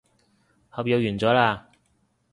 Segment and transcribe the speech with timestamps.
[0.67, 1.61] 合約完咗喇